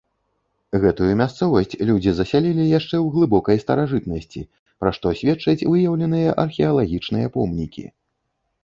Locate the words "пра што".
4.83-5.07